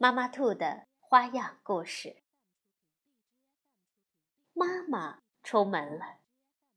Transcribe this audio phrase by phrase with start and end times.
[0.00, 2.22] 妈妈兔的花样故事。
[4.52, 6.18] 妈妈出门了，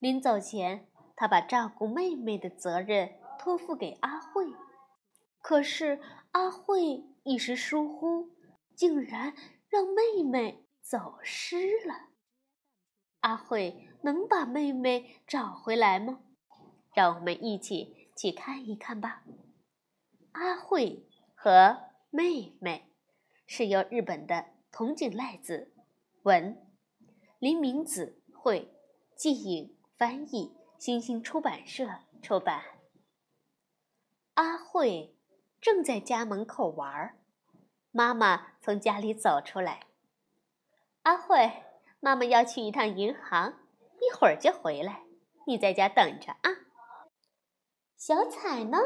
[0.00, 4.52] 临走前，她把照顾妹妹的责任托付给阿慧。
[5.40, 6.00] 可是
[6.32, 8.30] 阿慧一时疏忽，
[8.74, 9.32] 竟然
[9.68, 12.08] 让妹妹走失了。
[13.20, 16.18] 阿慧能把妹妹找回来吗？
[16.92, 19.22] 让我们一起去看一看吧。
[20.32, 22.90] 阿慧和妹妹。
[23.46, 25.72] 是由日本的桐井赖子
[26.22, 26.66] 文、
[27.38, 28.74] 林明子绘、
[29.14, 31.86] 季颖翻译，新星出版社
[32.22, 32.62] 出版。
[34.34, 35.16] 阿慧
[35.60, 37.18] 正在家门口玩儿，
[37.90, 39.86] 妈妈从家里走出来。
[41.02, 41.62] 阿慧，
[42.00, 43.60] 妈妈要去一趟银行，
[44.00, 45.04] 一会儿就回来，
[45.46, 46.50] 你在家等着啊。
[47.96, 48.78] 小彩呢？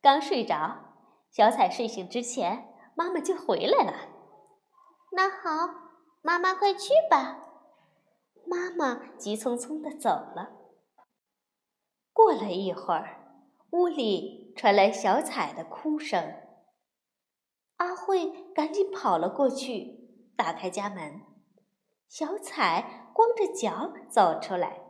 [0.00, 0.94] 刚睡着。
[1.30, 2.71] 小彩睡醒之前。
[2.94, 3.94] 妈妈就回来了。
[5.12, 5.74] 那好，
[6.22, 7.38] 妈妈快去吧。
[8.46, 10.52] 妈妈急匆匆的走了。
[12.12, 16.34] 过了一会儿，屋里传来小彩的哭声。
[17.76, 21.22] 阿慧赶紧跑了过去，打开家门。
[22.08, 24.82] 小彩光着脚走出来。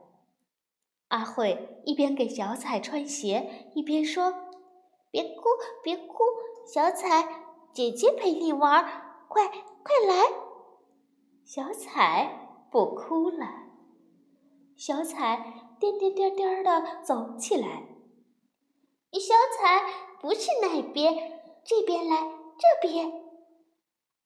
[1.09, 4.35] 阿慧一边给小彩穿鞋，一边说
[5.11, 5.45] ：“别哭，
[5.83, 6.25] 别哭，
[6.67, 8.85] 小彩。”姐姐陪你玩，
[9.29, 10.31] 快快来！
[11.43, 13.47] 小彩不哭了。
[14.77, 17.85] 小彩颠颠颠颠的走起来。
[19.13, 19.85] 小彩
[20.21, 21.15] 不是那边，
[21.65, 22.17] 这边来，
[22.59, 23.11] 这边。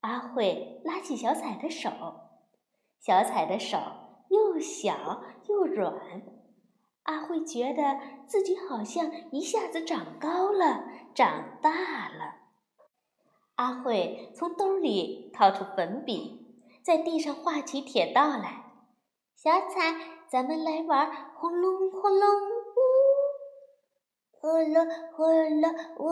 [0.00, 1.90] 阿慧拉起小彩的手，
[3.00, 3.78] 小彩的手
[4.28, 5.94] 又小又软。
[7.04, 10.84] 阿慧觉得自己好像一下子长高了，
[11.14, 12.45] 长大了。
[13.56, 16.46] 阿慧从兜里掏出粉笔，
[16.82, 18.64] 在地上画起铁道来。
[19.34, 19.94] 小彩，
[20.28, 22.28] 咱们来玩轰隆轰隆
[22.76, 22.80] 呜，
[24.32, 25.24] 呼啦呼
[25.62, 26.06] 啦呜。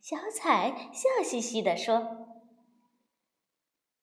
[0.00, 2.28] 小彩笑嘻嘻地说：“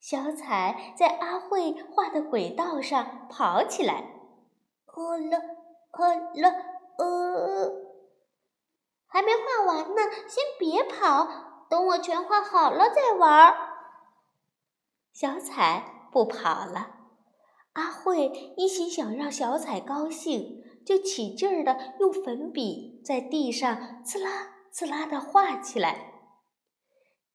[0.01, 4.03] 小彩在阿慧画的轨道上跑起来，
[4.85, 5.39] 呼啦
[5.89, 6.53] 呼啦
[6.99, 7.85] 呜。
[9.07, 13.55] 还没画完呢，先别跑。”等我全画好了再玩儿。
[15.13, 16.91] 小彩不跑了。
[17.73, 18.27] 阿慧
[18.57, 26.13] 一心想让小彩高兴，就起劲儿的用粉笔在地上刺啦刺啦的画起来。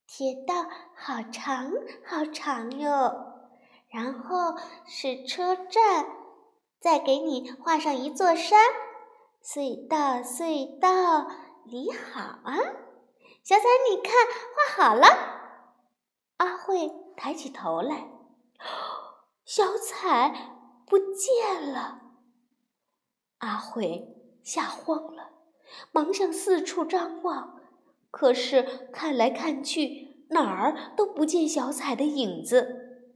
[0.06, 1.70] 铁道好长
[2.04, 3.26] 好长哟。
[3.88, 6.06] 然后是车站，
[6.78, 8.58] 再给你画上一座山。
[9.42, 11.28] 隧道隧道，
[11.64, 12.56] 你好啊。
[13.42, 14.12] 小彩，你看，
[14.76, 15.06] 画好了。
[16.36, 18.10] 阿慧抬起头来，
[19.44, 20.56] 小彩
[20.86, 22.00] 不见了。
[23.38, 25.30] 阿慧吓慌了，
[25.90, 27.60] 忙向四处张望，
[28.10, 33.08] 可是看来看去，哪儿都不见小彩的影子。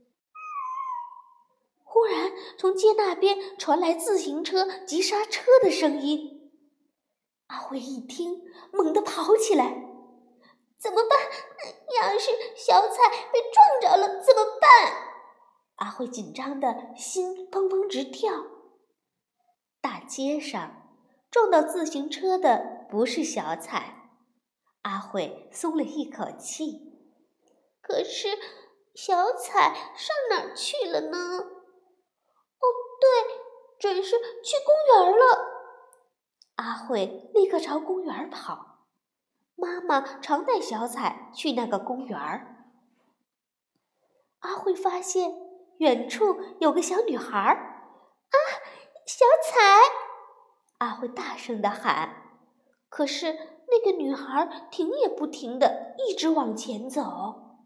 [1.83, 6.51] 忽然，从街那边传来自行车急刹车的声音。
[7.47, 8.41] 阿慧一听，
[8.73, 9.94] 猛地跑起来。
[10.79, 11.19] 怎么办？
[12.01, 14.93] 要是小彩被撞着了怎么办？
[15.77, 18.31] 阿慧紧张的心砰砰直跳。
[19.81, 20.89] 大街上
[21.29, 24.11] 撞到自行车的不是小彩，
[24.83, 26.93] 阿慧松了一口气。
[27.81, 28.29] 可是
[28.95, 31.17] 小彩上哪儿去了呢？
[31.17, 32.65] 哦，
[33.01, 33.09] 对，
[33.79, 35.51] 准是去公园了。
[36.55, 38.74] 阿慧立刻朝公园跑。
[39.55, 42.67] 妈妈常带小彩去那个公园儿。
[44.39, 45.33] 阿慧发现
[45.77, 47.55] 远处有个小女孩儿，
[48.29, 48.37] 啊，
[49.07, 49.59] 小彩！
[50.79, 52.23] 阿慧大声的喊。
[52.89, 53.33] 可是
[53.67, 57.57] 那个女孩停也不停的一直往前走。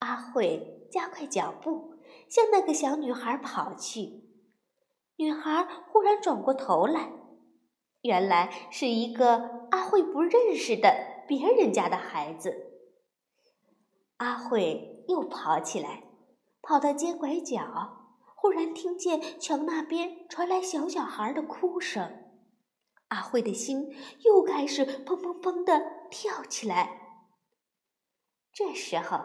[0.00, 1.94] 阿慧加快脚步
[2.28, 4.24] 向那个小女孩跑去。
[5.16, 7.15] 女孩忽然转过头来。
[8.06, 12.72] 原来是一个阿慧不认识的别人家的孩子，
[14.18, 16.04] 阿慧又跑起来，
[16.62, 22.22] 跑到街拐角，忽然听见墙那边传来小小孩的哭声。
[23.08, 23.94] 阿慧的心
[24.24, 25.80] 又开始砰砰砰的
[26.10, 27.02] 跳起来。
[28.52, 29.20] 这时候，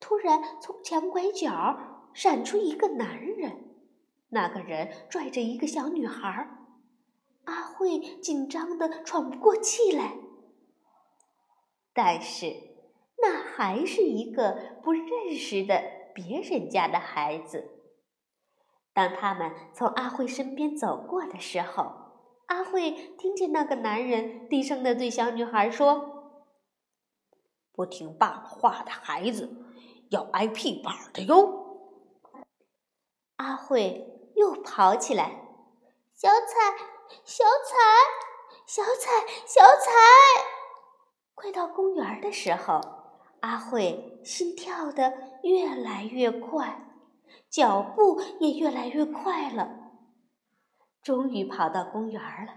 [0.00, 3.74] 突然从墙拐角闪出一个男人，
[4.28, 6.55] 那个人拽着一个小女孩。
[7.76, 10.16] 会紧张的喘不过气来。
[11.92, 12.54] 但是，
[13.22, 15.82] 那还是一个不认识的
[16.14, 17.72] 别人家的孩子。
[18.92, 21.92] 当他们从阿慧身边走过的时候，
[22.46, 26.34] 阿慧听见那个男人低声的对小女孩说
[27.72, 29.54] ：“不听爸爸话的孩子，
[30.10, 31.64] 要挨屁板的哟。”
[33.36, 35.42] 阿慧又跑起来
[36.14, 37.76] ：“小彩，小彩，
[38.66, 39.92] 小彩，小彩！”
[41.34, 42.80] 快到公园的时候，
[43.40, 45.12] 阿慧心跳得
[45.42, 46.86] 越来越快，
[47.50, 49.68] 脚步也越来越快了。
[51.02, 52.54] 终于跑到公园了，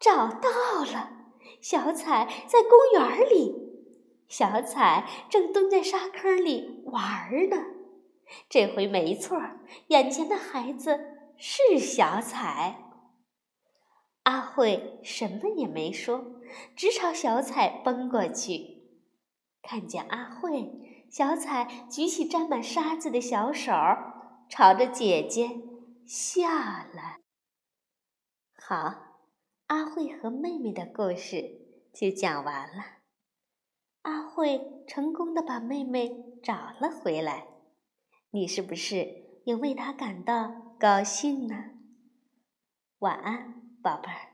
[0.00, 0.50] 找到
[0.84, 1.10] 了！
[1.62, 3.54] 小彩在公园里，
[4.28, 7.56] 小彩正蹲在沙坑里玩呢。
[8.48, 9.40] 这回没错，
[9.86, 11.00] 眼前的孩子
[11.38, 12.87] 是小彩。
[14.28, 16.38] 阿慧什么也没说。
[16.76, 18.82] 直朝小彩奔过去，
[19.62, 23.72] 看见阿慧，小彩举起沾满沙子的小手，
[24.50, 25.48] 朝着姐姐
[26.06, 27.20] 笑了。
[28.54, 29.16] 好，
[29.68, 31.62] 阿慧和妹妹的故事
[31.94, 32.84] 就讲完了。
[34.02, 36.10] 阿慧成功的把妹妹
[36.42, 37.46] 找了回来，
[38.32, 41.70] 你是不是也为她感到高兴呢？
[42.98, 44.27] 晚安，宝贝儿。